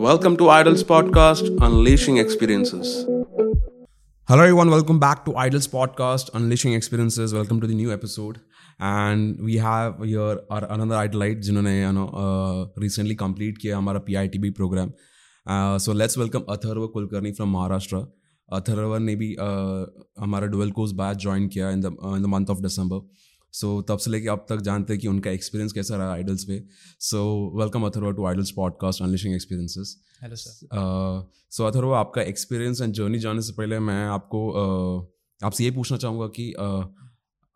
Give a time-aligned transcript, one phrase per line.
[0.00, 3.04] Welcome to Idols Podcast, Unleashing Experiences.
[4.28, 4.70] Hello, everyone.
[4.70, 7.34] Welcome back to Idols Podcast, Unleashing Experiences.
[7.34, 8.40] Welcome to the new episode.
[8.80, 14.04] And we have here our another idolite, जिन्होंने you know uh, recently complete किया हमारा
[14.06, 14.94] PITB program.
[15.46, 18.04] Uh, so let's welcome Atharva Kulkarni from Maharashtra.
[18.52, 22.46] Atharva ने भी uh, हमारा dual course batch join किया in the in the month
[22.50, 23.08] of December
[23.51, 26.63] सो तब से लेके अब तक जानते हैं कि उनका एक्सपीरियंस कैसा रहा आइडल्स पे।
[26.99, 32.93] So welcome Atharva to Idols podcast unleashing experiences hello sir so Atharva आपका एक्सपीरियंस एंड
[32.93, 36.85] जर्नी जाने से पहले मैं आपको uh, आपसे ये पूछना चाहूँगा कि uh,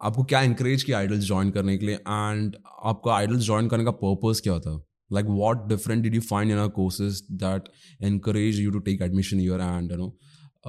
[0.01, 1.95] आपको क्या इंकरेज किया आइडल्स ज्वाइन करने के लिए?
[1.95, 4.85] एंड आपका आइडल्स ज्वाइन करने का पर्पज़ क्या था?
[5.13, 7.61] Like what different did you find in our courses that
[8.09, 10.11] encourage you to take admission here and you know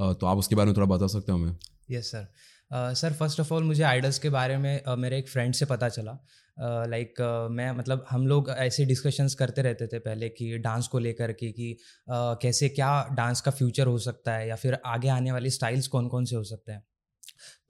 [0.03, 1.57] uh, तो आप उसके बारे में थोड़ा बता सकते हो हमें?
[1.91, 2.33] Yes sir
[2.73, 5.89] sir first of all मुझे आइडल्स के बारे में uh, मेरे एक फ्रेंड से पता
[5.89, 6.19] चला।
[6.61, 10.59] लाइक uh, like, uh, मैं मतलब हम लोग ऐसे डिस्कशंस करते रहते थे पहले कि
[10.59, 11.79] डांस को लेकर के कि
[12.11, 15.89] uh, कैसे क्या डांस का फ्यूचर हो सकता है या फिर आगे आने वाली स्टाइल्स
[15.89, 16.85] कौन कौन से हो सकते हैं।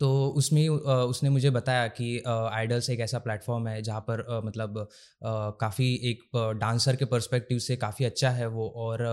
[0.00, 4.86] तो उसमें उसने मुझे बताया कि आइडल्स एक ऐसा प्लेटफॉर्म है जहाँ पर मतलब
[5.60, 6.22] काफ़ी एक
[6.60, 9.04] डांसर के पर्सपेक्टिव से काफ़ी अच्छा है वो और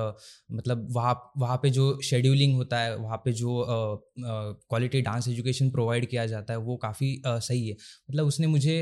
[0.52, 3.66] मतलब वहाँ वहाँ पे जो शेड्यूलिंग होता है, वहाँ पे जो
[4.16, 7.75] क्वालिटी डांस एजुकेशन प्रोवाइड किया जाता है वो काफ़ी सही है।
[8.09, 8.77] मतलब उसने मुझे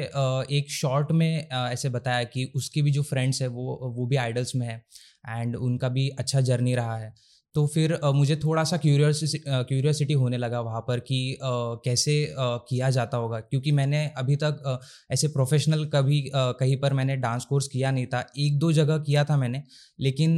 [0.51, 4.55] एक शॉर्ट में ऐसे बताया कि उसके भी जो फ्रेंड्स है वो वो भी आइडल्स
[4.55, 4.83] में है
[5.29, 7.13] एंड उनका भी अच्छा जर्नी रहा है।
[7.55, 13.17] तो फिर मुझे थोड़ा सा क्यूरियसिटी क्यूरियोसिटी होने लगा वहाँ पर कि कैसे किया जाता
[13.17, 14.79] होगा। क्योंकि मैंने अभी तक
[15.11, 19.23] ऐसे प्रोफेशनल कभी कहीं पर मैंने डांस कोर्स किया नहीं था। एक दो जगह किया
[19.25, 19.63] था मैंने,
[19.99, 20.37] लेकिन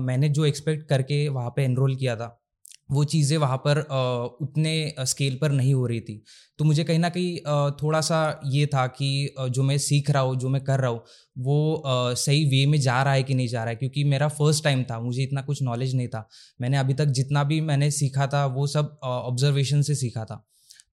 [0.00, 2.38] मैंने जो एक्सपेक्ट करके वहाँ पे एनरोल किया था
[2.92, 3.78] वो चीज़ें वहाँ पर
[4.42, 6.22] उतने स्केल पर नहीं हो रही थी।
[6.58, 10.36] तो मुझे कहीं ना कहीं थोड़ा सा ये था कि जो मैं सीख रहा हूँ,
[10.36, 11.00] जो मैं कर रहा हूँ,
[11.38, 13.76] वो सही वे में जा रहा है कि नहीं जा रहा है?
[13.76, 16.28] क्योंकि मेरा फ़र्स्ट टाइम था, मुझे इतना कुछ नॉलेज नहीं था।
[16.60, 20.44] मैंने अभी तक जितना भी मैंने सीखा था, वो सब ऑब्जर्वेशन से सीखा था।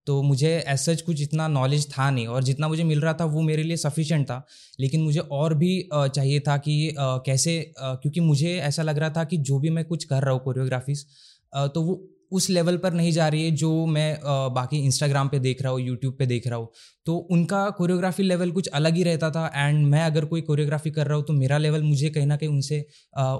[0.08, 3.25] तो मुझे एज सच कुछ इतना नॉलेज था नहीं और जितना मुझे मिल रहा था,
[3.25, 4.45] वो मेरे लिए सफिशेंट था।
[4.79, 9.38] लेकिन मुझे और भी चाहिए था कि कैसे क्योंकि मुझे ऐसा लग रहा था कि
[9.40, 11.06] जो भी मैं कुछ कर रहा हूँ कोरियोग्राफीज
[11.54, 12.02] तो वो
[12.32, 14.20] उस लेवल पर नहीं जा रही है जो मैं
[14.54, 16.68] बाकी इंस्टाग्राम पे देख रहा हूँ यूट्यूब पे देख रहा हूँ।
[17.06, 21.08] तो उनका कोरियोग्राफी लेवल कुछ अलग ही रहता था एंड मैं अगर कोई कोरियोग्राफी कर
[21.08, 22.80] रहा हूँ तो मेरा लेवल मुझे कहीं ना कहीं उनसे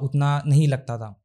[0.03, 1.16] उतना नहीं लगता था।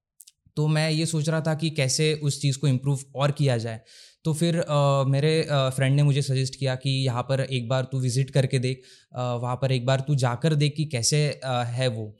[0.56, 3.80] तो मैं ये सोच रहा था कि कैसे उस चीज़ को इम्प्रूव और किया जाए।
[4.24, 7.98] तो फिर uh, मेरे फ्रेंड ने मुझे सजेस्ट किया कि यहाँ पर एक बार तू
[8.00, 8.82] विज़िट करके देख
[9.14, 12.14] वहाँ पर एक बार तू जाकर देख कि कैसे uh, है वो।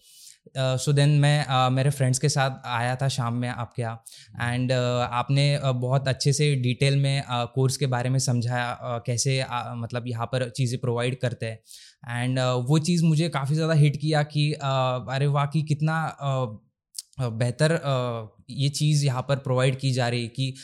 [0.55, 4.05] सो देन मैं मेरे फ्रेंड्स के साथ आया था शाम में आपके यहाँ।
[4.43, 7.23] एंड आपने बहुत अच्छे से डिटेल में
[7.55, 9.43] कोर्स के बारे में समझाया कैसे
[9.77, 11.59] मतलब यहाँ पर चीज़ें प्रोवाइड करते हैं।
[12.13, 12.39] एंड
[12.69, 16.17] वो चीज़ मुझे काफ़ी ज़्यादा हिट किया कि अरे वाह, कि कितना
[17.21, 17.81] बेहतर
[18.51, 20.55] ये चीज़ यहाँ पर प्रोवाइड की जा रही है कि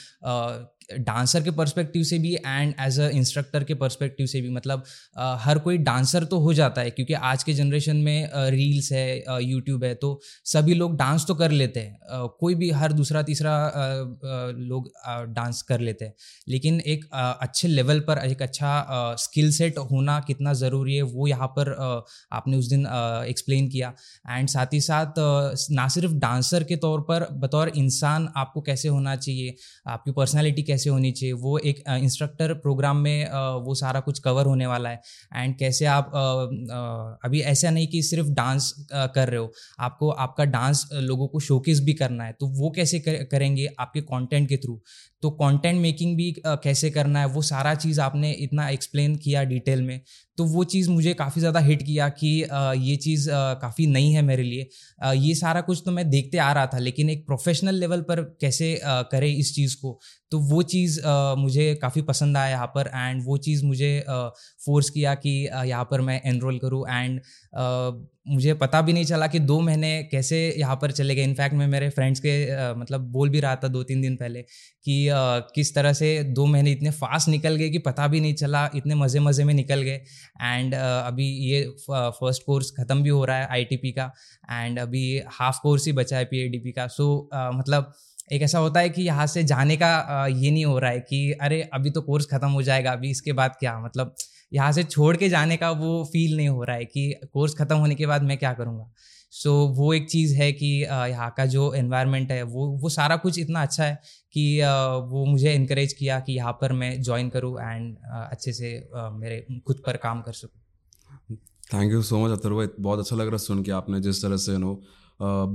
[0.98, 4.84] डांसर के पर्सपेक्टिव से भी एंड एज अ इंस्ट्रक्टर के पर्सपेक्टिव से भी मतलब
[5.16, 8.90] आ, हर कोई डांसर तो हो जाता है क्योंकि आज के जनरेशन में आ, रील्स
[8.92, 12.92] है यूट्यूब है तो सभी लोग डांस तो कर लेते हैं। आ, कोई भी हर
[12.92, 13.56] दूसरा तीसरा
[14.58, 14.90] लोग
[15.34, 16.14] डांस कर लेते हैं।
[16.48, 21.46] लेकिन एक अच्छे लेवल पर एक अच्छा स्किल सेट होना कितना ज़रूरी है वो यहाँ
[21.58, 21.72] पर
[22.32, 22.86] आपने उस दिन
[23.28, 23.92] एक्सप्लेन किया।
[24.28, 25.18] एंड साथ ही साथ
[25.72, 29.54] ना सिर्फ़ डांसर के तौर पर बतौर इंसान आपको कैसे होना चाहिए
[29.88, 31.32] आपकी पर्सनैलिटी कैसे कैसे होनी चाहिए?
[31.34, 33.30] वो एक इंस्ट्रक्टर प्रोग्राम में
[33.64, 35.00] वो सारा कुछ कवर होने वाला है।
[35.34, 36.12] एंड कैसे आप
[37.24, 41.80] अभी ऐसा नहीं कि सिर्फ़ डांस कर रहे हो। आपको, आपका डांस लोगों को शोकेस
[41.80, 44.80] भी करना है। तो वो कैसे करेंगे आपके कंटेंट के थ्रू
[45.22, 49.82] तो कंटेंट मेकिंग भी कैसे करना है, वो सारा चीज़ आपने इतना एक्सप्लेन किया डिटेल
[49.82, 50.00] में
[50.38, 52.28] तो वो चीज़ मुझे काफ़ी ज़्यादा हिट किया कि
[52.81, 53.28] ये चीज़
[53.62, 54.69] काफ़ी नई है मेरे लिए।
[55.14, 58.78] ये सारा कुछ तो मैं देखते आ रहा था, लेकिन एक प्रोफेशनल लेवल पर कैसे
[58.84, 59.98] करें इस चीज़ को
[60.32, 61.00] तो वो चीज़
[61.38, 66.00] मुझे काफ़ी पसंद आया यहाँ पर एंड वो चीज़ मुझे फोर्स किया कि यहाँ पर
[66.00, 67.20] मैं एनरोल करूँ एंड
[67.53, 71.66] मुझे पता भी नहीं चला कि दो महीने कैसे यहाँ पर चले गए। इनफैक्ट मैं
[71.69, 75.38] मेरे फ्रेंड्स के आ, मतलब बोल भी रहा था दो तीन दिन पहले कि आ,
[75.55, 78.94] किस तरह से दो महीने इतने फास्ट निकल गए कि पता भी नहीं चला इतने
[78.94, 80.00] मज़े मज़े में निकल गए।
[80.43, 84.11] एंड अभी ये फ़र्स्ट कोर्स ख़त्म भी हो रहा है आईटीपी का
[84.53, 87.93] एंड अभी हाफ़ कोर्स ही बचा है पी का। सो आ, मतलब
[88.32, 91.31] एक ऐसा होता है कि यहाँ से जाने का ये नहीं हो रहा है कि
[91.43, 93.79] अरे अभी तो कोर्स ख़त्म हो जाएगा अभी इसके बाद क्या?
[93.81, 94.14] मतलब
[94.52, 97.76] यहाँ से छोड़ के जाने का वो फील नहीं हो रहा है कि कोर्स ख़त्म
[97.76, 98.91] होने के बाद मैं क्या करूँगा।
[99.32, 103.17] सो so, वो एक चीज़ है कि यहाँ का जो एनवायरनमेंट है वो वो सारा
[103.17, 103.94] कुछ इतना अच्छा है
[104.35, 104.44] कि
[105.11, 108.73] वो मुझे इनक्रेज किया कि यहाँ पर मैं ज्वाइन करूँ एंड अच्छे से
[109.12, 111.37] मेरे खुद पर काम कर सकूँ।
[111.75, 114.56] Thank you so much Atharva बहुत अच्छा लग रहा सुन के आपने जिस तरह से
[114.58, 114.75] नो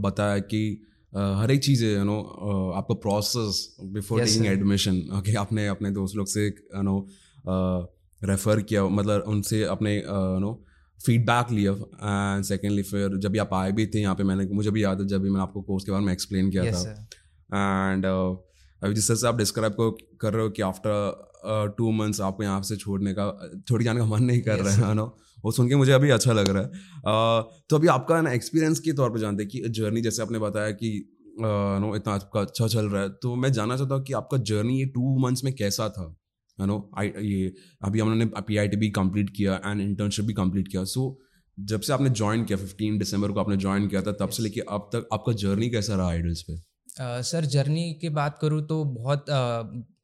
[0.01, 0.61] बताया कि
[1.13, 2.19] हर एक चीज़ है यू नो
[2.75, 3.59] आपका process
[3.93, 6.97] before taking admission okay आपने अपने दोस्त लोग से यू नो
[8.25, 10.53] रेफ़र किया मतलब उनसे अपने नो
[10.99, 14.71] फीडबैक लिया। एंड सेकेंडली फिर जब भी आप आए भी थे यहाँ पे मैंने मुझे
[14.71, 17.91] भी याद है जब भी मैंने आपको कोर्स के बारे में एक्सप्लेन किया yes, था।
[17.91, 19.91] एंड अभी जिस तरह से आप डिस्क्राइब को
[20.21, 23.27] कर रहे हो कि आफ्टर टू मंथ्स आपको यहाँ से छोड़ने का
[23.67, 25.03] छोड़ जाने का मन नहीं कर yes, रहा है ना
[25.43, 28.79] वो सुन के मुझे अभी अच्छा लग रहा है। uh, तो अभी आपका ना एक्सपीरियंस
[28.79, 30.89] के तौर पर जानते हैं कि जर्नी जैसे आपने बताया कि
[31.41, 34.37] नो uh, इतना आपका अच्छा चल रहा है। तो मैं जानना चाहता हूँ कि आपका
[34.37, 36.15] जर्नी ये टू मंथ्स में कैसा था?
[36.61, 39.81] यू नो आई ये अभी हम लोगों ने पी आई टी भी कंप्लीट किया एंड
[39.81, 41.25] इंटर्नशिप भी कंप्लीट किया। सो so,
[41.59, 44.59] जब से आपने ज्वाइन किया फिफ्टीन दिसंबर को आपने ज्वाइन किया था तब से लेके
[44.59, 46.74] अब तक आपका जर्नी कैसा रहा आइडल्स पे?
[46.99, 49.25] सर जर्नी की बात करूँ तो बहुत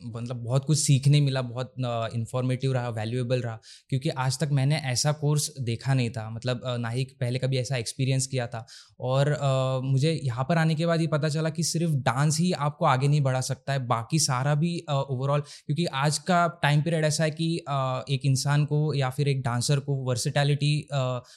[0.05, 1.73] मतलब बहुत कुछ सीखने मिला बहुत
[2.15, 3.59] इन्फॉर्मेटिव रहा वैल्यूएबल रहा
[3.89, 7.77] क्योंकि आज तक मैंने ऐसा कोर्स देखा नहीं था मतलब ना ही पहले कभी ऐसा
[7.77, 8.65] एक्सपीरियंस किया था।
[8.99, 12.51] और uh, मुझे यहाँ पर आने के बाद ये पता चला कि सिर्फ़ डांस ही
[12.51, 17.05] आपको आगे नहीं बढ़ा सकता है बाकी सारा भी ओवरऑल क्योंकि आज का टाइम पीरियड
[17.05, 20.87] ऐसा है कि uh, एक इंसान को या फिर एक डांसर को वर्सिटैलिटी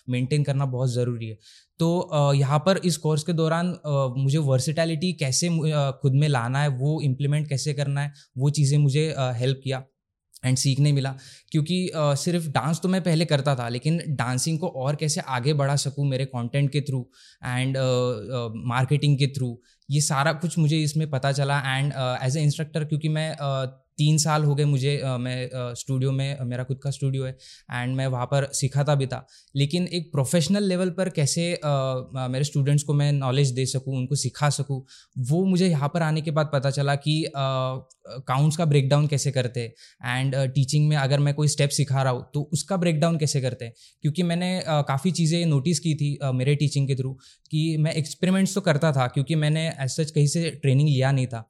[0.09, 1.39] मेंटेन करना बहुत ज़रूरी है।
[1.81, 3.76] तो यहाँ पर इस कोर्स के दौरान
[4.19, 5.49] मुझे वर्सिटैलिटी कैसे
[6.03, 9.82] खुद में लाना है वो इम्प्लीमेंट कैसे करना है वो चीज़ें मुझे हेल्प किया
[10.47, 11.15] एंड सीखने मिला।
[11.53, 15.76] क्योंकि सिर्फ़ डांस तो मैं पहले करता था लेकिन डांसिंग को और कैसे आगे बढ़ा
[15.76, 17.06] सकूँ मेरे कंटेंट के थ्रू
[17.44, 17.76] एंड
[18.67, 21.93] मार्केटिंग के थ्रू ये सारा कुछ मुझे इसमें पता चला एंड
[22.23, 26.38] एज ए इंस्ट्रक्टर क्योंकि मैं uh, तीन साल हो गए मुझे आ, मैं स्टूडियो में
[26.44, 27.37] मेरा खुद का स्टूडियो है
[27.73, 32.44] एंड मैं वहाँ पर सिखाता भी था। लेकिन एक प्रोफेशनल लेवल पर कैसे आ, मेरे
[32.44, 34.82] स्टूडेंट्स को मैं नॉलेज दे सकूँ उनको सिखा सकूँ
[35.29, 39.61] वो मुझे यहाँ पर आने के बाद पता चला कि काउंट्स का ब्रेकडाउन कैसे करते
[39.61, 43.40] हैं एंड टीचिंग में अगर मैं कोई स्टेप सिखा रहा हूँ तो उसका ब्रेकडाउन कैसे
[43.40, 43.64] करते?
[43.64, 47.12] हैं क्योंकि मैंने काफ़ी चीज़ें नोटिस की थी मेरे टीचिंग के थ्रू
[47.50, 51.26] कि मैं एक्सपेरिमेंट्स तो करता था क्योंकि मैंने एज सच कहीं से ट्रेनिंग लिया नहीं
[51.26, 51.49] था।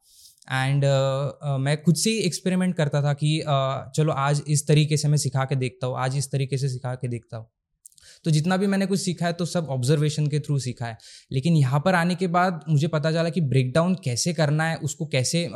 [0.51, 4.67] एंड uh, uh, मैं खुद से ही एक्सपेरिमेंट करता था कि uh, चलो आज इस
[4.67, 7.47] तरीके से मैं सिखा के देखता हूँ आज इस तरीके से सिखा के देखता हूँ।
[8.23, 10.97] तो जितना भी मैंने कुछ सीखा है तो सब ऑब्जर्वेशन के थ्रू सीखा है।
[11.31, 15.05] लेकिन यहाँ पर आने के बाद मुझे पता चला कि ब्रेकडाउन कैसे करना है उसको
[15.05, 15.49] कैसे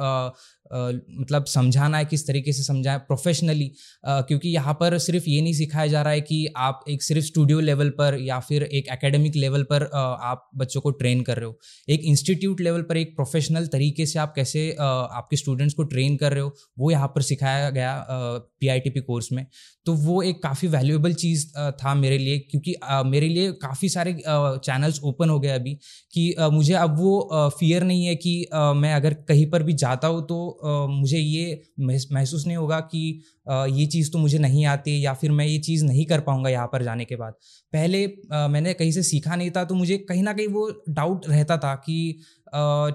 [0.72, 3.72] मतलब समझाना है, किस तरीके से समझाएँ प्रोफेशनली
[4.04, 7.60] क्योंकि यहाँ पर सिर्फ़ ये नहीं सिखाया जा रहा है कि आप एक सिर्फ़ स्टूडियो
[7.62, 11.58] लेवल पर या फिर एक एकेडमिक लेवल पर आप बच्चों को ट्रेन कर रहे हो।
[11.88, 16.34] एक इंस्टीट्यूट लेवल पर एक प्रोफेशनल तरीके से आप कैसे आपके स्टूडेंट्स को ट्रेन कर
[16.34, 19.46] रहे हो, वो यहाँ पर सिखाया गया पीआईटीपी कोर्स में।
[19.86, 21.46] तो वो एक काफ़ी वैल्यूएबल चीज़
[21.76, 22.76] था मेरे लिए, क्योंकि
[23.06, 25.74] मेरे लिए काफ़ी सारे चैनल्स ओपन हो गए अभी
[26.14, 30.22] कि मुझे अब वो फियर नहीं है कि मैं अगर कहीं पर भी जाता हूँ
[30.28, 33.02] तो मुझे ये महसूस नहीं होगा कि
[33.48, 36.68] ये चीज़ तो मुझे नहीं आती या फिर मैं ये चीज़ नहीं कर पाऊँगा यहाँ
[36.68, 37.34] पर जाने के बाद।
[37.74, 38.06] पहले
[38.50, 41.74] मैंने कहीं से सीखा नहीं था तो मुझे कहीं ना कहीं वो डाउट रहता था
[41.78, 42.12] कि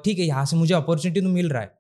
[0.05, 1.73] ठीक है, यहाँ से मुझे अपॉर्चुनिटी तो मिल रहा है,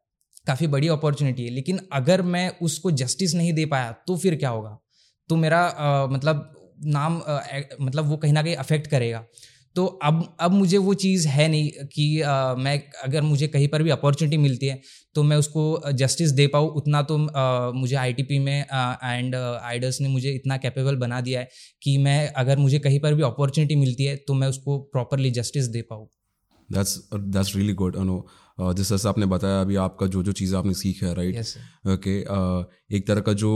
[0.46, 4.50] काफ़ी बड़ी अपॉर्चुनिटी है, लेकिन अगर मैं उसको जस्टिस नहीं दे पाया तो फिर क्या
[4.50, 4.78] होगा?
[5.30, 6.50] तो मेरा मतलब
[6.86, 7.20] नाम
[7.80, 9.24] मतलब वो कहीं ना कहीं अफेक्ट करेगा।
[9.76, 13.82] तो अब अब मुझे वो चीज़ है नहीं कि आ, मैं अगर मुझे कहीं पर
[13.82, 14.80] भी अपॉर्चुनिटी मिलती है
[15.14, 20.08] तो मैं उसको जस्टिस दे पाऊँ। उतना तो आ, मुझे आईटीपी में एंड आइडल्स ने
[20.08, 21.48] मुझे इतना कैपेबल बना दिया है
[21.82, 25.66] कि मैं अगर मुझे कहीं पर भी अपॉर्चुनिटी मिलती है तो मैं उसको प्रॉपरली जस्टिस
[25.68, 26.08] दे पाऊँ।
[26.68, 28.24] दैट्स दैट्स रियली गुड अनो
[28.58, 31.36] जिस तरह से आपने बताया अभी आपका जो जो चीज़ें आपने सीखा है राइट
[31.88, 32.18] ओके
[32.96, 33.50] एक तरह का जो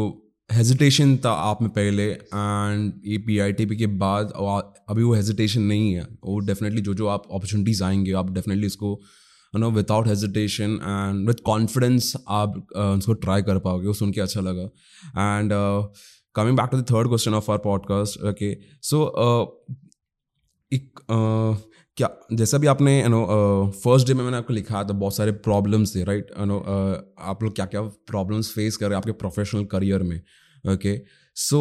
[0.53, 4.33] हेजिटेशन था आप में पहले एंड ये पी आई टी पी के बाद
[4.89, 9.01] अभी वो हेजिटेशन नहीं है। वो डेफिनेटली जो जो आप अपॉर्चुनिटीज़ आएँगे आप डेफिनेटली उसको
[9.55, 14.13] you know without hesitation and with confidence आप uh, उसको ट्राई कर पाओगे। वो सुन
[14.13, 14.63] के अच्छा लगा।
[15.37, 15.53] And
[16.35, 19.05] coming back to the third question of our podcast okay so
[20.73, 21.57] एक uh,
[21.99, 23.21] क्या, जैसा भी आपने यू नो
[23.85, 26.59] फ़र्स्ट डे में मैंने आपको लिखा था, बहुत सारे प्रॉब्लम्स थे राइट यू नो
[27.21, 30.21] आप लोग क्या क्या प्रॉब्लम्स फेस कर रहे हैं आपके प्रोफेशनल करियर में
[30.65, 31.01] ओके
[31.35, 31.61] सो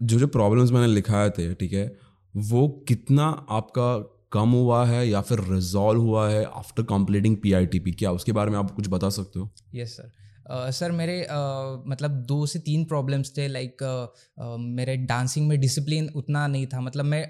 [0.00, 1.86] जो जो प्रॉब्लम्स मैंने लिखाए थे, ठीक है,
[2.34, 3.88] वो कितना आपका
[4.32, 8.10] कम हुआ है या फिर रिजॉल्व हुआ है after completing P I T P क्या
[8.12, 9.50] उसके बारे में आप कुछ बता सकते हो?
[9.74, 10.10] यस सर
[10.46, 11.20] सर, मेरे
[11.86, 13.82] मतलब दो से तीन प्रॉब्लम्स थे लाइक
[14.60, 17.24] मेरे डांसिंग में डिसिप्लिन उतना नहीं था। मतलब मैं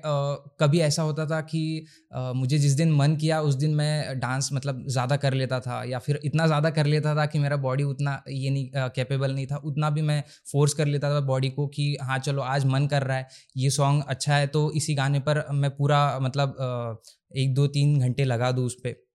[0.61, 4.85] कभी ऐसा होता था कि मुझे जिस दिन मन किया, उस दिन मैं डांस मतलब
[4.89, 8.23] ज़्यादा कर लेता था या फिर इतना ज़्यादा कर लेता था कि मेरा बॉडी उतना
[8.29, 11.97] ये नहीं कैपेबल नहीं था। उतना भी मैं फोर्स कर लेता था बॉडी को कि
[12.03, 15.45] हाँ चलो, आज मन कर रहा है, ये सॉन्ग अच्छा है। तो इसी गाने पर
[15.55, 16.57] मैं पूरा मतलब
[17.37, 19.06] एक दो तीन घंटे लगा दूँ उस पर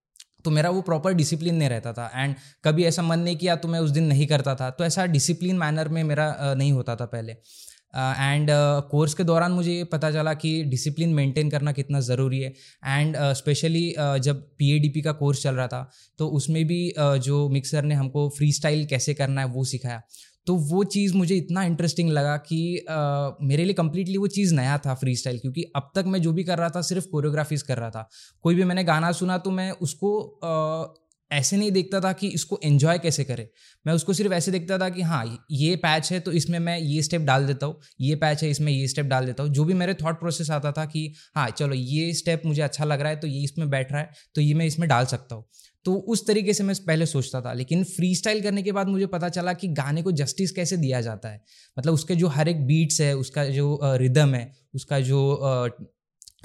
[0.44, 2.34] तो मेरा वो प्रॉपर डिसिप्लिन नहीं रहता था। एंड
[2.64, 5.58] कभी ऐसा मन नहीं किया तो मैं उस दिन नहीं करता था। तो ऐसा डिसिप्लिन
[5.58, 9.84] मैनर में मेरा नहीं होता था पहले। एंड uh, कोर्स uh, के दौरान मुझे ये
[9.84, 12.52] पता चला कि डिसिप्लिन मेंटेन करना कितना ज़रूरी है।
[12.86, 17.16] एंड स्पेशली uh, uh, जब पीएडीपी का कोर्स चल रहा था तो उसमें भी uh,
[17.18, 20.02] जो मिक्सर ने हमको फ्री स्टाइल कैसे करना है वो सिखाया।
[20.46, 24.78] तो वो चीज़ मुझे इतना इंटरेस्टिंग लगा कि आ, मेरे लिए कम्प्लीटली वो चीज़ नया
[24.78, 27.78] था फ्री स्टाइल क्योंकि अब तक मैं जो भी कर रहा था सिर्फ़ कोरियोग्राफीज कर
[27.78, 28.08] रहा था।
[28.44, 30.94] कोई भी मैंने गाना सुना तो मैं उसको आ,
[31.30, 33.48] ऐसे नहीं देखता था कि इसको एन्जॉय कैसे करे।
[33.86, 37.02] मैं उसको सिर्फ़ ऐसे देखता था कि हाँ ये पैच है तो इसमें मैं ये
[37.02, 39.74] स्टेप डाल देता हूँ ये पैच है इसमें ये स्टेप डाल देता हूँ। जो भी
[39.74, 43.16] मेरे थॉट प्रोसेस आता था कि हाँ चलो ये स्टेप मुझे अच्छा लग रहा है
[43.16, 45.44] तो ये इसमें बैठ रहा है तो ये मैं इसमें डाल सकता हूँ।
[45.84, 49.06] तो उस तरीके से मैं पहले सोचता था। लेकिन फ्री स्टाइल करने के बाद मुझे
[49.06, 51.42] पता चला कि गाने को जस्टिस कैसे दिया जाता है।
[51.78, 55.20] मतलब उसके जो हर एक बीट्स है उसका जो रिदम है उसका जो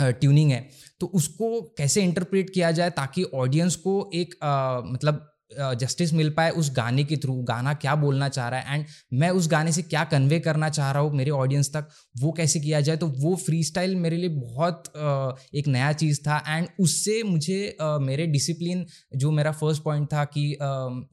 [0.02, 0.68] ट्यूनिंग है
[1.00, 6.50] तो उसको कैसे इंटरप्रेट किया जाए ताकि ऑडियंस को एक आ, मतलब जस्टिस मिल पाए
[6.52, 9.82] उस गाने के थ्रू गाना क्या बोलना चाह रहा है एंड मैं उस गाने से
[9.84, 11.88] क्या कन्वे करना चाह रहा हूँ मेरे ऑडियंस तक,
[12.18, 12.98] वो कैसे किया जाए?
[12.98, 14.84] तो वो फ्री स्टाइल मेरे लिए बहुत
[15.56, 18.86] एक नया चीज़ था एंड उससे मुझे मेरे डिसिप्लिन
[19.16, 20.58] जो मेरा फ़र्स्ट पॉइंट था कि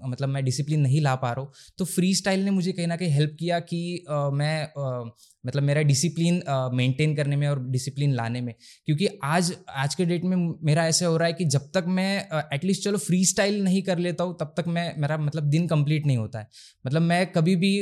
[0.08, 2.96] मतलब मैं डिसिप्लिन नहीं ला पा रहा हूँ तो फ्री स्टाइल ने मुझे कहीं ना
[2.96, 5.10] कहीं हेल्प किया कि मैं
[5.46, 6.42] मतलब मेरा डिसिप्लिन
[6.74, 8.54] मेंटेन uh, करने में और डिसिप्लिन लाने में।
[8.86, 12.16] क्योंकि आज आज के डेट में मेरा ऐसे हो रहा है कि जब तक मैं
[12.54, 15.66] एटलीस्ट uh, चलो फ्री स्टाइल नहीं कर लेता हूँ तब तक मैं मेरा मतलब दिन
[15.66, 16.48] कंप्लीट नहीं होता है।
[16.84, 17.74] मतलब मैं कभी भी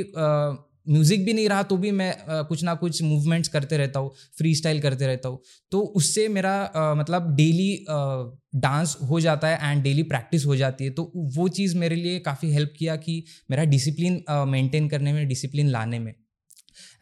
[0.89, 4.11] म्यूज़िक भी नहीं रहा तो भी मैं आ, कुछ ना कुछ मूवमेंट्स करते रहता हूँ
[4.39, 5.39] फ्री स्टाइल करते रहता हूँ।
[5.73, 7.85] तो उससे मेरा आ, मतलब डेली
[8.57, 12.19] डांस हो जाता है एंड डेली प्रैक्टिस हो जाती है। तो वो चीज़ मेरे लिए
[12.21, 16.15] काफ़ी हेल्प किया कि मेरा डिसिप्लिन मेंटेन करने में डिसिप्लिन लाने में।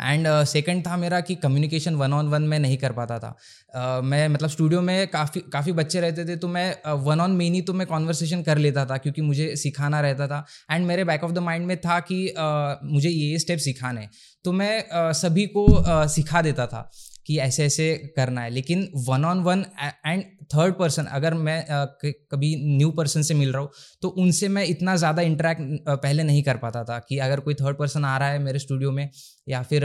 [0.00, 3.36] एंड सेकंड uh, था मेरा कि कम्युनिकेशन वन ऑन वन मैं नहीं कर पाता था।
[3.76, 7.60] Uh, मैं मतलब स्टूडियो में काफ़ी काफ़ी बच्चे रहते थे तो मैं वन ऑन मेन
[7.62, 11.32] तो मैं कॉन्वर्सेशन कर लेता था क्योंकि मुझे सिखाना रहता था। एंड मेरे बैक ऑफ़
[11.32, 14.08] द माइंड में था कि uh, मुझे ये स्टेप सिखाने।
[14.44, 16.90] तो मैं uh, सभी को uh, सिखा देता था।
[17.26, 19.64] कि ऐसे ऐसे करना है। लेकिन one on one
[20.06, 20.24] and
[20.54, 21.64] third person अगर मैं
[22.04, 23.70] कभी न्यू पर्सन से मिल रहा हूँ
[24.02, 27.76] तो उनसे मैं इतना ज़्यादा इंटरेक्ट पहले नहीं कर पाता था कि अगर कोई थर्ड
[27.76, 29.08] पर्सन आ रहा है मेरे स्टूडियो में,
[29.48, 29.82] या फिर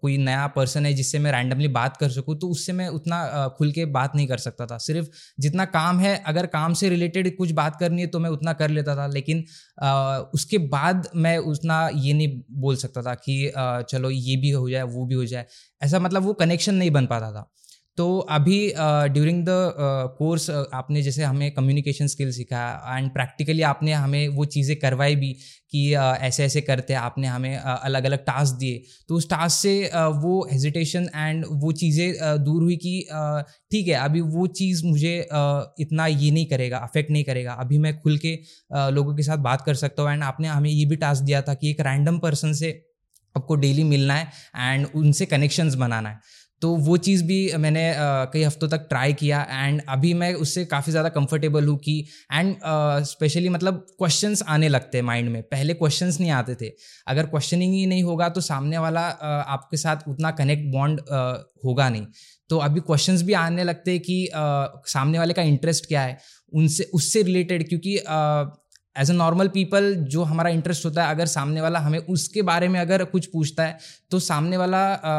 [0.00, 3.72] कोई नया पर्सन है जिससे मैं रैंडमली बात कर सकूँ तो उससे मैं उतना खुल
[3.72, 7.52] के बात नहीं कर सकता था। सिर्फ़ जितना काम है, अगर काम से रिलेटेड कुछ
[7.52, 9.44] बात करनी है तो मैं उतना कर लेता था। लेकिन
[10.34, 14.82] उसके बाद मैं उतना ये नहीं बोल सकता था कि चलो ये भी हो जाए,
[14.84, 15.46] वो भी हो जाए।
[15.82, 17.50] ऐसा मतलब वो कनेक्शन नहीं बन पाता था।
[17.98, 18.56] तो अभी
[19.14, 19.54] ड्यूरिंग द
[20.18, 25.32] कोर्स आपने जैसे हमें कम्युनिकेशन स्किल सिखाया एंड प्रैक्टिकली आपने हमें वो चीज़ें करवाई भी
[25.72, 29.28] कि uh, ऐसे ऐसे करते हैं आपने हमें uh, अलग अलग टास्क दिए। तो उस
[29.30, 32.94] टास्क से uh, वो हेजिटेशन एंड वो चीज़ें दूर हुई कि
[33.72, 35.14] ठीक है अभी वो चीज़ मुझे
[35.80, 38.38] इतना ये नहीं करेगा अफेक्ट नहीं करेगा। अभी मैं खुल के
[38.92, 41.54] लोगों के साथ बात कर सकता हूँ एंड आपने हमें ये भी टास्क दिया था
[41.54, 42.76] कि एक रैंडम पर्सन से
[43.34, 44.26] आपको डेली मिलना है
[44.56, 46.20] एंड उनसे कनेक्शंस बनाना है।
[46.62, 47.82] तो वो चीज़ भी मैंने
[48.32, 51.98] कई हफ्तों तक ट्राई किया एंड अभी मैं उससे काफ़ी ज़्यादा कंफर्टेबल हूँ कि
[52.32, 52.54] एंड
[53.06, 56.72] स्पेशली मतलब क्वेश्चंस आने लगते हैं माइंड में। पहले क्वेश्चंस नहीं आते थे।
[57.08, 61.38] अगर क्वेश्चनिंग ही नहीं होगा तो सामने वाला uh, आपके साथ उतना कनेक्ट बॉन्ड uh,
[61.64, 62.06] होगा नहीं।
[62.50, 66.18] तो अभी क्वेश्चंस भी आने लगते हैं कि uh, सामने वाले का इंटरेस्ट क्या है?
[66.52, 67.96] उनसे उससे रिलेटेड क्योंकि
[68.96, 72.68] एज अ नॉर्मल पीपल जो हमारा इंटरेस्ट होता है, अगर सामने वाला हमें उसके बारे
[72.68, 73.78] में अगर कुछ पूछता है
[74.10, 74.78] तो सामने वाला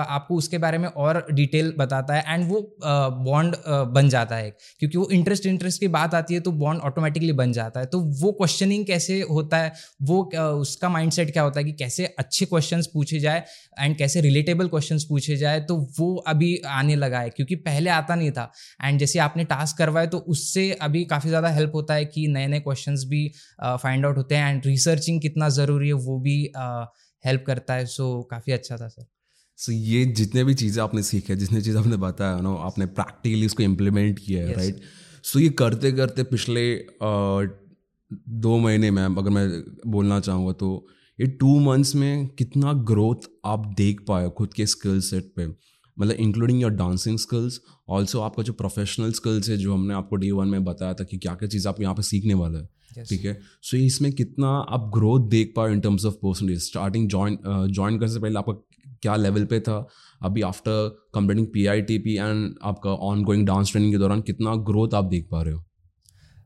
[0.09, 2.61] आपको उसके बारे में और डिटेल बताता है एंड वो
[3.23, 3.55] बॉन्ड
[3.93, 4.49] बन जाता है
[4.79, 7.99] क्योंकि वो इंटरेस्ट इंटरेस्ट की बात आती है तो बॉन्ड ऑटोमेटिकली बन जाता है। तो
[8.21, 9.71] वो क्वेश्चनिंग कैसे होता है,
[10.01, 10.23] वो
[10.61, 13.43] उसका माइंडसेट क्या होता है कि कैसे अच्छे क्वेश्चंस पूछे जाए
[13.79, 18.15] एंड कैसे रिलेटेबल क्वेश्चंस पूछे जाए तो वो अभी आने लगा है। क्योंकि पहले आता
[18.15, 18.51] नहीं था
[18.83, 22.47] एंड जैसे आपने टास्क करवाए तो उससे अभी काफ़ी ज़्यादा हेल्प होता है कि नए
[22.47, 23.25] नए क्वेश्चन भी
[23.75, 26.51] फाइंड आउट होते हैं एंड रिसर्चिंग कितना ज़रूरी है वो भी
[27.25, 29.05] हेल्प करता है। सो काफ़ी अच्छा था सर
[29.57, 33.45] सो so, ये जितने भी चीज़ें आपने सीखे जितने चीज़ आपने बताया नो आपने प्रैक्टिकली
[33.45, 34.81] उसको इम्प्लीमेंट किया है राइट
[35.23, 36.85] सो ये करते करते पिछले
[38.29, 40.87] दो महीने में अगर मैं बोलना चाहूँगा तो
[41.21, 45.47] ये टू मंथ्स में कितना ग्रोथ आप देख पाए खुद के स्किल सेट पे?
[46.01, 50.31] मतलब including your dancing skills also आपका जो प्रोफेशनल स्किल्स है जो हमने आपको डे
[50.31, 53.25] वन में बताया था कि क्या क्या चीज़ आप यहाँ पे सीखने वाला है। ठीक
[53.25, 53.37] है?
[53.61, 58.11] सो इसमें कितना आप ग्रोथ देख पाओ in terms of percentage starting join join करने
[58.13, 58.53] से पहले आपका
[59.01, 59.85] क्या लेवल पे था?
[60.21, 64.21] अभी after completing P I T P and आपका ऑन गोइंग डांस ट्रेनिंग के दौरान
[64.21, 65.63] कितना ग्रोथ आप देख पा रहे हो?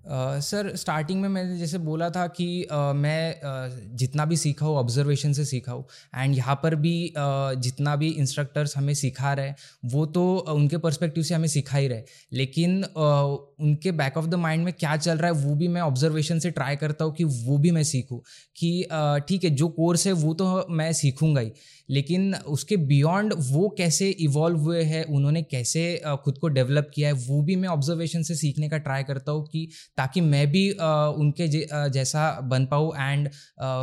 [0.08, 4.66] सर uh, स्टार्टिंग में मैंने जैसे बोला था कि uh, मैं uh, जितना भी सीखा
[4.66, 9.34] हूँ ऑब्जर्वेशन से सीखा हूँ एंड यहाँ पर भी uh, जितना भी इंस्ट्रक्टर्स हमें सिखा
[9.34, 9.54] रहे
[9.86, 14.26] वो तो uh, उनके पर्सपेक्टिव से हमें सिखा ही रहे लेकिन uh, उनके बैक ऑफ़
[14.26, 17.14] द माइंड में क्या चल रहा है वो भी मैं ऑब्जर्वेशन से ट्राई करता हूँ
[17.14, 18.22] कि वो भी मैं सीखूँ
[18.58, 18.88] कि
[19.28, 21.52] ठीक है जो कोर्स है वो तो मैं सीखूँगा ही।
[21.90, 27.14] लेकिन उसके बियॉन्ड वो कैसे इवॉल्व हुए हैं उन्होंने कैसे खुद को डेवलप किया है
[27.14, 31.48] वो भी मैं ऑब्जर्वेशन से सीखने का ट्राई करता हूँ कि ताकि मैं भी उनके
[31.90, 33.30] जैसा बन पाऊँ एंड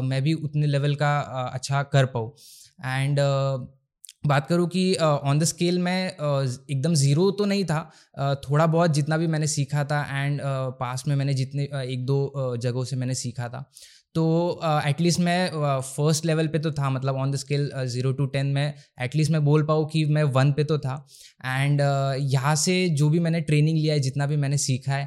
[0.04, 1.18] मैं भी उतने लेवल का
[1.54, 2.32] अच्छा कर पाऊँ।
[2.86, 3.20] एंड
[4.26, 8.66] बात करूँ कि ऑन द स्केल में uh, एकदम ज़ीरो तो नहीं था uh, थोड़ा
[8.66, 10.40] बहुत जितना भी मैंने सीखा था एंड
[10.80, 13.70] पास्ट uh, में मैंने जितने एक दो जगहों से मैंने सीखा था।
[14.14, 18.12] तो एटलीस्ट uh, मैं फ़र्स्ट uh, लेवल पे तो था मतलब on the scale zero
[18.12, 20.94] to ten में एटलीस्ट मैं बोल पाऊँ कि मैं वन पे तो था।
[21.46, 25.04] एंड uh, यहाँ से जो भी मैंने ट्रेनिंग लिया है जितना भी मैंने सीखा है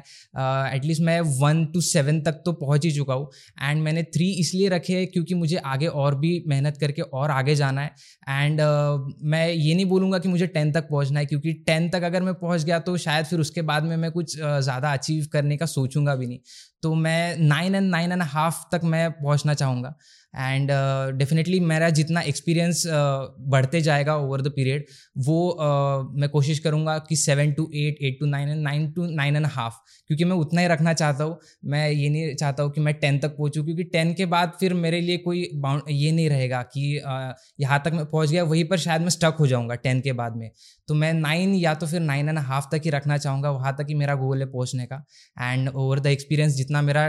[0.76, 3.30] एटलीस्ट uh, मैं वन टू सेवन तक तो पहुँच ही चुका हूँ।
[3.62, 7.54] एंड मैंने थ्री इसलिए रखे हैं क्योंकि मुझे आगे और भी मेहनत करके और आगे
[7.54, 7.94] जाना है।
[8.30, 12.02] एंड uh, मैं ये नहीं बोलूँगा कि मुझे टेन तक पहुँचना है क्योंकि टेन तक
[12.02, 15.26] अगर मैं पहुँच गया तो शायद फिर उसके बाद में मैं कुछ uh, ज़्यादा अचीव
[15.32, 16.38] करने का सोचूँगा भी नहीं।
[16.82, 19.94] तो मैं nine and nine and half तक मैं पहुँचना चाहूँगा।
[20.34, 20.70] एंड
[21.18, 24.84] डेफिनेटली uh, मेरा जितना एक्सपीरियंस uh, बढ़ते जाएगा ओवर द पीरियड
[25.18, 29.06] वो uh, मैं कोशिश करूँगा कि seven to eight eight to nine and nine to
[29.10, 29.74] nine and half
[30.08, 33.18] क्योंकि मैं उतना ही रखना चाहता हूँ। मैं ये नहीं चाहता हूँ कि मैं टेन
[33.18, 37.00] तक पहुँचूँ क्योंकि टेन के बाद फिर मेरे लिए कोई बाउंड ये नहीं रहेगा कि
[37.00, 40.12] uh, यहाँ तक मैं पहुँच गया वहीं पर शायद मैं स्टक हो जाऊँगा टेन के
[40.12, 40.50] बाद में।
[40.88, 43.86] तो मैं नाइन या तो फिर नाइन एंड हाफ़ तक ही रखना चाहूँगा वहाँ तक
[43.88, 45.04] ही मेरा गोल है पहुँचने का।
[45.42, 47.06] एंड ओवर द एक्सपीरियंस जितना मेरा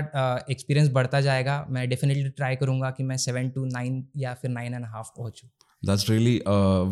[0.52, 4.52] एक्सपीरियंस uh, बढ़ता जाएगा मैं डेफिनेटली ट्राई करूँगा कि मैं सेवन टू नाइन या फिर
[4.52, 5.50] नाइन एंड हाफ़ पहुँचूँ
[5.84, 6.36] दैट्स रियली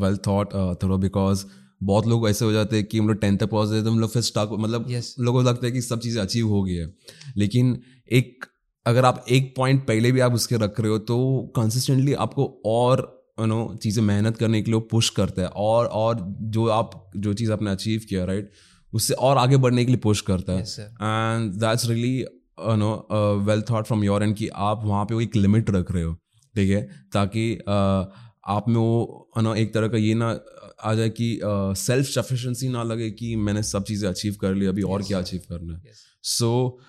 [0.04, 0.54] वेल थॉट
[0.84, 1.46] थोड़ा बिकॉज़
[1.84, 4.12] बहुत लोग ऐसे हो जाते हैं कि हम लोग टेंथ तक पहुँचते तो हम लोग
[4.12, 5.06] फिर स्टक मतलब yes.
[5.20, 6.94] लोगों को लगता है कि सब चीज़ें अचीव हो गई है
[7.38, 7.78] लेकिन
[8.12, 8.46] एक
[8.86, 11.18] अगर आप एक पॉइंट पहले भी आप उसके रख रहे हो तो
[11.56, 13.02] कंसिस्टेंटली आपको और
[13.40, 16.20] यू नो चीज़ें मेहनत करने के लिए पुश करता है और और
[16.56, 18.96] जो आप जो चीज़ आपने अचीव किया राइट right?
[18.96, 22.26] उससे और आगे बढ़ने के लिए पुश करता है and that's really
[22.60, 23.08] know
[23.46, 26.14] well thought from your end कि आप वहाँ पे वो एक लिमिट रख रहे हो
[26.56, 26.82] ठीक है?
[27.14, 30.40] ताकि uh, आप में वो नो एक तरह का ये ना
[30.84, 34.66] आ जाए कि सेल्फ uh, सफिशेंसी ना लगे कि मैंने सब चीज़ें अचीव कर ली
[34.66, 35.84] अभी yes, और क्या अचीव करना है।
[36.24, 36.80] सो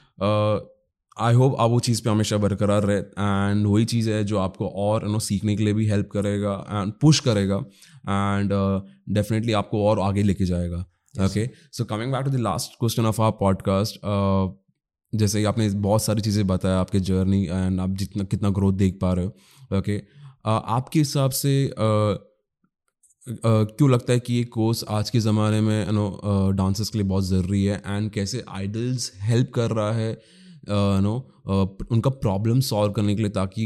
[1.20, 4.68] आई होप आप वो चीज़ पे हमेशा बरकरार रहे एंड वही चीज़ है जो आपको
[4.68, 7.56] और नो सीखने के लिए भी हेल्प करेगा एंड पुश करेगा
[8.08, 8.50] एंड
[9.14, 10.84] डेफिनेटली uh, आपको और आगे लेके जाएगा।
[11.24, 14.00] Okay so coming back to the last question of our podcast
[15.14, 18.98] जैसे कि आपने बहुत सारी चीज़ें बताया, आपके जर्नी एंड आप जितना, कितना ग्रोथ देख
[19.00, 20.02] पा रहे हो। ओके
[20.46, 21.52] आपके हिसाब से
[23.26, 27.06] क्यों लगता है कि ये कोर्स आज के ज़माने में यू नो डांसर्स के लिए
[27.08, 27.82] बहुत ज़रूरी है?
[27.86, 30.12] एंड कैसे आइडल्स हेल्प कर रहा है?
[30.68, 31.14] नो
[31.92, 33.64] उनका प्रॉब्लम सॉल्व करने के लिए ताकि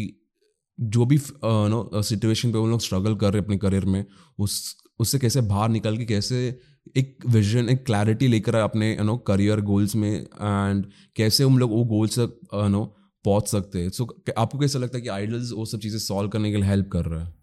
[0.79, 4.05] जो भी नो सिचुएशन पे वो लोग स्ट्रगल कर रहे अपने करियर में,
[4.39, 6.59] उस, उससे कैसे बाहर निकल के कैसे
[6.96, 10.85] एक विजन एक क्लैरिटी लेकर अपने यू नो करियर गोल्स में एंड
[11.16, 12.85] कैसे हम लोग वो गोल्स तक यू नो
[13.24, 13.88] पहुँच सकते हैं?
[13.90, 16.64] सो so, आपको कैसा लगता है कि आइडल्स वो सब चीज़ें सॉल्व करने के लिए
[16.64, 17.35] हेल्प कर रहा है?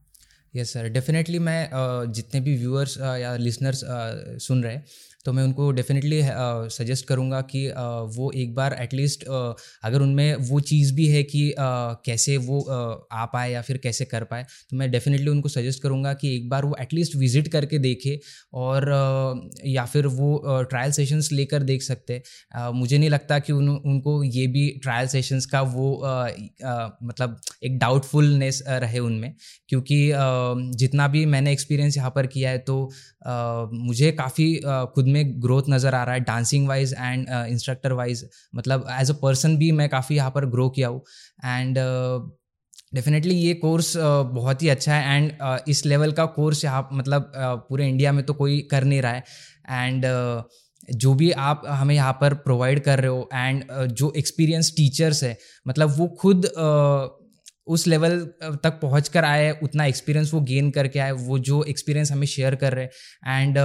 [0.55, 1.69] यस सर डेफिनेटली मैं
[2.11, 3.81] जितने भी व्यूअर्स या लिसनर्स
[4.47, 4.85] सुन रहे हैं
[5.25, 6.21] तो मैं उनको डेफिनेटली
[6.69, 7.75] सजेस्ट करूँगा कि uh,
[8.17, 12.61] वो एक बार एटलीस्ट uh, अगर उनमें वो चीज़ भी है कि uh, कैसे वो
[13.11, 16.49] आ पाए या फिर कैसे कर पाए तो मैं डेफिनेटली उनको सजेस्ट करूँगा कि एक
[16.49, 18.19] बार वो एटलीस्ट विज़िट करके देखे
[18.53, 18.89] और
[19.65, 22.21] या फिर वो ट्रायल सेशंस लेकर देख सकते।
[22.55, 26.01] मुझे नहीं लगता कि उन उनको ये भी ट्रायल सेशंस का वो
[27.03, 29.33] मतलब एक डाउटफुलनेस रहे उनमें
[29.69, 30.11] क्योंकि
[30.77, 32.91] जितना भी मैंने एक्सपीरियंस यहाँ पर किया है तो
[33.73, 38.25] मुझे काफ़ी खुद में ग्रोथ नज़र आ रहा है dancing wise and instructor wise
[38.55, 41.01] मतलब एज अ पर्सन भी मैं काफ़ी यहाँ पर ग्रो किया हूँ।
[41.45, 41.77] एंड
[42.93, 46.87] डेफिनेटली ये कोर्स uh, बहुत ही अच्छा है एंड uh, इस लेवल का कोर्स यहाँ
[46.93, 49.23] मतलब uh, पूरे इंडिया में तो कोई कर नहीं रहा है।
[49.69, 50.05] एंड
[50.93, 55.37] जो भी आप हमें यहाँ पर प्रोवाइड कर रहे हो एंड जो एक्सपीरियंस टीचर्स है
[55.67, 56.45] मतलब वो खुद
[57.67, 58.19] उस लेवल
[58.63, 62.55] तक पहुँच कर आए उतना एक्सपीरियंस वो गेन करके आए वो जो एक्सपीरियंस हमें शेयर
[62.55, 63.57] कर रहे हैं। एंड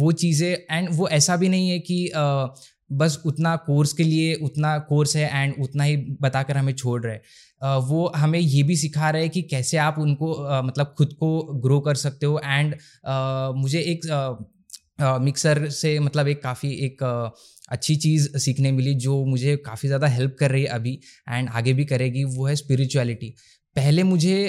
[0.00, 2.10] वो चीज़ें एंड वो ऐसा भी नहीं है कि
[2.92, 7.16] बस उतना कोर्स के लिए उतना कोर्स है एंड उतना ही बताकर हमें छोड़ रहे
[7.16, 7.22] uh,
[7.62, 11.80] वो हमें ये भी सिखा रहे हैं कि कैसे आप उनको मतलब खुद को ग्रो
[11.80, 12.74] कर सकते हो। एंड
[13.56, 14.06] मुझे एक
[15.00, 17.02] मिक्सर से मतलब एक काफ़ी एक
[17.68, 21.72] अच्छी चीज़ सीखने मिली, जो मुझे काफ़ी ज़्यादा हेल्प कर रही है अभी एंड आगे
[21.72, 23.34] भी करेगी, वो है स्पिरिचुअलिटी
[23.76, 24.46] पहले मुझे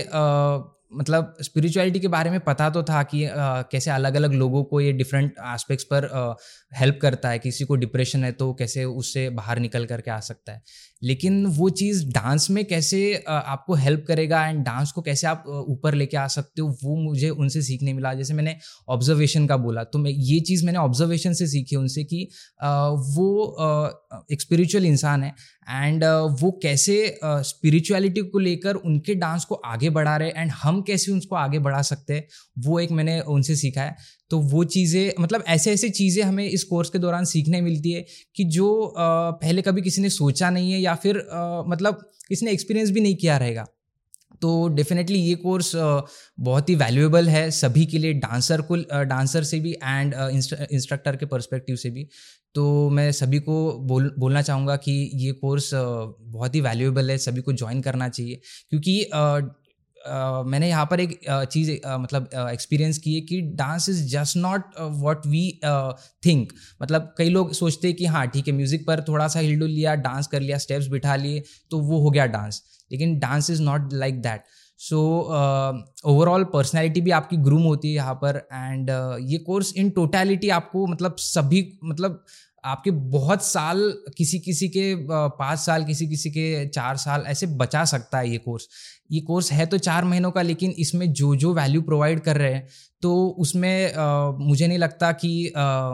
[0.92, 4.82] मतलब स्पिरिचुअलिटी के बारे में पता तो था कि आ, कैसे अलग अलग लोगों को
[4.82, 6.08] ये डिफरेंट एस्पेक्ट्स पर
[6.78, 10.54] हेल्प करता है किसी को डिप्रेशन है तो कैसे उससे बाहर निकल करके आ सकता
[10.54, 10.62] है।
[11.04, 15.44] लेकिन वो चीज़ डांस में कैसे आ, आपको हेल्प करेगा एंड डांस को कैसे आप
[15.70, 18.56] ऊपर लेके आ सकते हो वो मुझे उनसे सीखने मिला। जैसे मैंने
[18.90, 22.28] ऑब्जर्वेशन का बोला तो मैं ये चीज़ मैंने ऑब्जर्वेशन से सीखी उनसे कि
[22.62, 25.34] आ, वो एक स्पिरिचुअल इंसान है
[25.72, 30.52] एंड uh, वो कैसे स्पिरिचुअलिटी uh, को लेकर उनके डांस को आगे बढ़ा रहे एंड
[30.52, 32.28] हम कैसे उनको आगे बढ़ा सकते हैं
[32.60, 33.96] वो एक मैंने उनसे सीखा है।
[34.30, 38.06] तो वो चीज़ें मतलब ऐसे ऐसे चीज़ें हमें इस कोर्स के दौरान सीखने मिलती है
[38.36, 41.18] कि जो uh, पहले कभी किसी ने सोचा नहीं है या फिर
[41.68, 43.66] मतलब किसी ने एक्सपीरियंस भी नहीं किया रहेगा।
[44.42, 48.76] तो डेफिनेटली ये कोर्स बहुत ही वैल्यूएबल है सभी के लिए डांसर को
[49.06, 52.08] डांसर से भी एंड इंस्ट्रक्टर के परस्पेक्टिव से भी।
[52.56, 57.42] तो मैं सभी को बोल, बोलना चाहूँगा कि ये कोर्स बहुत ही वैल्यूएबल है, सभी
[57.42, 59.02] को ज्वाइन करना चाहिए। क्योंकि
[60.46, 61.20] मैंने यहाँ पर एक
[61.52, 65.44] चीज़ मतलब एक्सपीरियंस की है कि dance is just not what we
[66.26, 69.70] think मतलब कई लोग सोचते हैं कि हाँ ठीक है म्यूज़िक पर थोड़ा सा हिलडुल
[69.70, 73.62] लिया डांस कर लिया स्टेप्स बिठा लिए तो वो हो गया डांस लेकिन dance is
[73.62, 74.44] not like that
[74.80, 75.00] so
[76.06, 80.50] overall personality भी आपकी ग्रूम होती है यहाँ पर एंड uh, ये कोर्स इन टोटैलिटी
[80.50, 82.24] आपको मतलब सभी मतलब
[82.66, 87.86] आपके बहुत साल किसी किसी के पाँच साल किसी किसी के चार साल ऐसे बचा
[87.86, 88.68] सकता है ये कोर्स।
[89.12, 92.54] ये कोर्स है तो चार महीनों का लेकिन इसमें जो जो वैल्यू प्रोवाइड कर रहे
[92.54, 92.68] हैं
[93.02, 95.92] तो उसमें आ, मुझे नहीं लगता कि आ,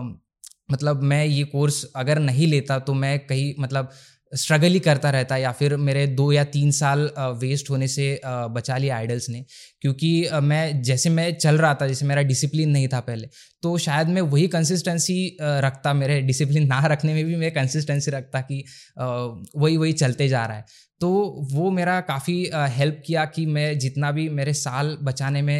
[0.71, 3.89] मतलब मैं ये कोर्स अगर नहीं लेता तो मैं कहीं मतलब
[4.31, 7.09] स्ट्रगल ही करता रहता या फिर मेरे दो या तीन साल
[7.41, 9.43] वेस्ट होने से बचा लिया आइडल्स ने।
[9.81, 13.27] क्योंकि मैं जैसे मैं चल रहा था, जैसे मेरा डिसिप्लिन नहीं था पहले
[13.63, 18.41] तो शायद मैं वही कंसिस्टेंसी रखता, मेरे डिसिप्लिन ना रखने में भी मैं कंसिस्टेंसी रखता
[18.41, 18.63] कि
[18.97, 20.65] वही वही चलते जा रहा है।
[21.01, 21.09] तो
[21.51, 25.59] वो मेरा काफ़ी हेल्प किया कि मैं जितना भी मेरे साल बचाने में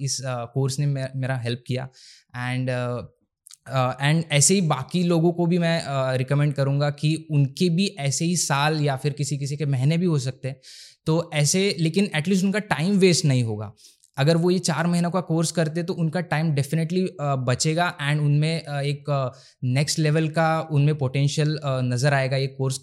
[0.00, 1.88] इस कोर्स ने मेरा हेल्प किया।
[2.36, 2.70] एंड
[3.68, 5.82] एंड uh, ऐसे ही बाकी लोगों को भी मैं
[6.16, 9.96] रिकमेंड uh, करूँगा कि उनके भी ऐसे ही साल या फिर किसी किसी के महीने
[9.96, 10.60] भी हो सकते हैं।
[11.06, 13.72] तो ऐसे लेकिन एटलीस्ट उनका टाइम वेस्ट नहीं होगा।
[14.16, 18.62] अगर वो ये चार महीनों का कोर्स करते तो उनका टाइम डेफिनेटली बचेगा एंड उनमें
[18.62, 19.04] एक
[19.64, 22.78] नेक्स्ट लेवल का उनमें पोटेंशियल नज़र आएगा ये कोर्स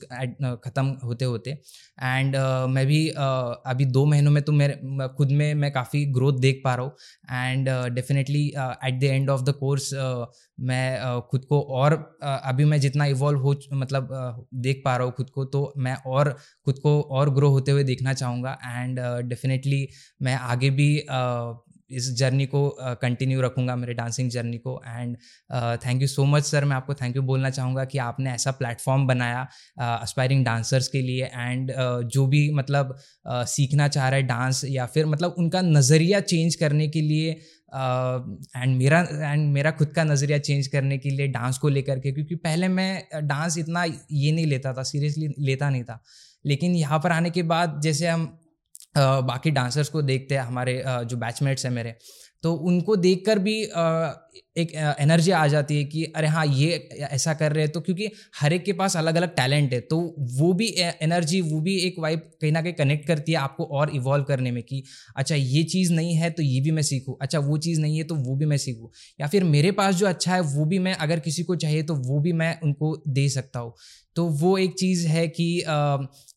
[0.66, 1.58] ख़त्म होते होते
[1.98, 2.36] एंड
[2.70, 6.76] मैं भी अभी दो महीनों में तो मेरे खुद में मैं काफ़ी ग्रोथ देख पा
[6.76, 6.94] रहा हूँ।
[7.32, 9.90] And definitely at the end of the course
[10.60, 14.10] मैं खुद को और अभी मैं जितना इवॉल्व हो मतलब
[14.56, 16.30] देख पा रहा हूँ खुद को तो मैं और,
[16.66, 19.88] खुद को और ग्रो होते हुए देखना चाहूँगा। एंड डेफिनेटली
[20.22, 20.90] मैं आगे भी
[21.90, 22.70] इस जर्नी को
[23.02, 25.16] कंटिन्यू uh, रखूँगा मेरे डांसिंग जर्नी को। And
[25.86, 29.08] thank you so much sir मैं आपको थैंक यू बोलना चाहूँगा कि आपने ऐसा प्लेटफॉर्म
[29.08, 31.72] बनाया अस्पायरिंग डांसर्स के लिए। एंड
[32.08, 32.96] जो भी मतलब
[33.28, 37.32] सीखना चाह रहा है डांस या फिर मतलब उनका नज़रिया चेंज करने के लिए
[37.72, 42.12] एंड मेरा एंड मेरा खुद का नज़रिया चेंज करने के लिए डांस को लेकर के।
[42.12, 46.00] क्योंकि पहले मैं डांस इतना ये नहीं लेता था सीरियसली लेता नहीं था।
[46.46, 48.26] लेकिन यहाँ पर आने के बाद जैसे हम
[48.96, 51.96] बाकी डांसर्स को देखते हैं हमारे जो बैचमेट्स हैं मेरे
[52.44, 53.64] तो उनको देखकर भी
[54.56, 56.72] एक एनर्जी आ जाती है कि, अरे हाँ ये
[57.04, 58.10] ऐसा कर रहे हैं। तो क्योंकि
[58.42, 60.00] हर एक के पास अलग अलग टैलेंट है तो
[60.34, 63.96] वो भी एनर्जी वो भी एक वाइब कहीं ना कहीं कनेक्ट करती है आपको और
[63.96, 64.84] इवॉल्व करने में कि
[65.16, 68.04] अच्छा ये चीज़ नहीं है तो ये भी मैं सीखूँ। अच्छा वो चीज़ नहीं है
[68.04, 68.90] तो वो भी मैं सीखूँ।
[69.20, 71.96] या फिर, मेरे पास जो अच्छा है, वो भी मैं, अगर किसी को चाहिए तो
[71.98, 73.74] वो भी मैं उनको दे सकता हूँ।
[74.16, 75.44] तो वो एक चीज़ है कि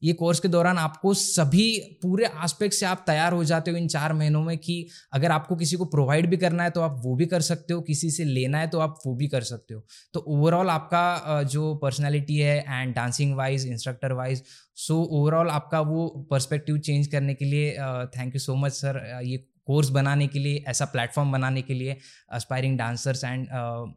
[0.02, 3.88] ये कोर्स के दौरान आपको सभी, पूरे आस्पेक्ट से आप तैयार हो जाते हो इन
[3.88, 7.14] चार महीनों में कि अगर आपको किसी को प्रोवाइड भी करना है तो आप वो
[7.16, 9.84] भी कर सकते हो, किसी से लेना है तो आप वो भी कर सकते हो।
[10.14, 14.42] तो ओवरऑल आपका जो पर्सनैलिटी है and dancing wise instructor wise
[14.76, 17.72] so overall आपका वो पर्सपेक्टिव चेंज करने के लिए
[18.16, 21.96] thank you so much sir ये कोर्स बनाने के लिए, ऐसा प्लेटफॉर्म बनाने के लिए
[22.32, 23.48] अस्पायरिंग डांसर्स एंड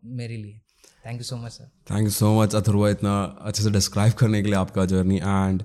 [0.06, 0.60] मेरे लिए।
[1.06, 4.42] Thank you so much sir thank you so much Atharva इतना अच्छे से डिस्क्राइब करने
[4.42, 5.64] के लिए आपका जर्नी एंड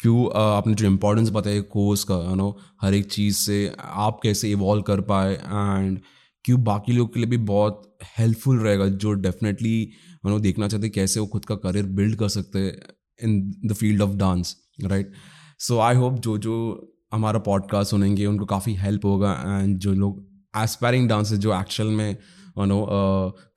[0.00, 2.48] क्यों आपने जो इम्पोर्टेंस बताया कोर्स का यू नो
[2.82, 5.98] हर एक चीज़ से आप कैसे इवॉल्व कर पाए एंड
[6.44, 9.90] क्यों बाकी लोग के लिए भी बहुत हेल्पफुल रहेगा, जो डेफिनेटली
[10.24, 12.80] मैंने देखना चाहते कैसे वो खुद का करियर बिल्ड कर सकते हैं
[13.22, 15.12] in the field of dance right
[15.58, 20.28] so I hope जो जो हमारा पॉडकास्ट सुनेंगे, उनको काफ़ी हेल्प होगा एंड जो लोग
[20.56, 22.16] एस्पायरिंग डांसर जो एक्चुअल में
[22.58, 22.84] नो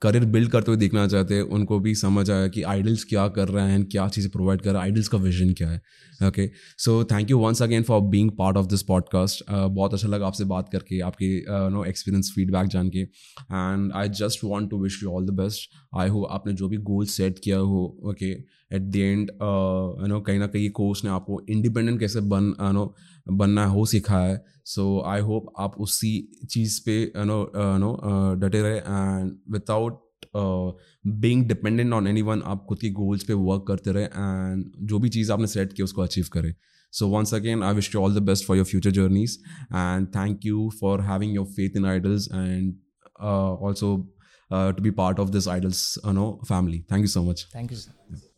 [0.02, 3.48] करियर बिल्ड करते हुए देखना चाहते हैं, उनको भी समझ आया कि आइडल्स क्या कर
[3.48, 5.80] रहे हैं, क्या चीज़ें प्रोवाइड कर रहे हैं आइडल्स का विजन क्या है।
[6.20, 10.26] Okay so thank you once again for being part of this podcast बहुत अच्छा लगा
[10.26, 15.02] आपसे बात करके, आपके नो एक्सपीरियंस फीडबैक जान के। And I just want to wish
[15.02, 18.32] you all the best I हो आपने जो भी गोल सेट किया हो okay
[18.74, 22.70] at the end you know कहीं ना कहीं कोर्स ने आपको इंडिपेंडेंट कैसे बन यू
[22.72, 22.94] नो
[23.32, 26.16] बनना हो सीखा है। सो आई होप आप उसी
[26.50, 27.92] चीज़ पे यू नो यू नो
[28.40, 30.00] डटे रहे and without
[30.36, 35.08] being dependent on anyone आप खुद के गोल्स पे वर्क करते रहे एंड जो भी
[35.08, 36.54] चीज़ आपने सेट किया उसको अचीव करें।
[36.92, 39.38] So once again I wish you all the best for your future journeys
[39.72, 42.74] and thank you for having your faith in Idols and
[43.20, 43.96] also
[44.50, 48.33] to be part of this Idols know family thank you so much thank you sir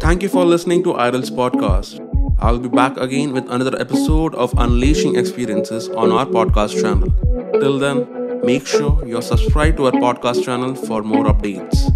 [0.00, 2.00] Thank you for listening to Idols podcast.
[2.40, 7.10] I'll be back again with another episode of Unleashing Experiences on our podcast channel.
[7.60, 8.06] Till then,
[8.44, 11.90] make sure you're subscribed to our podcast channel for more updates.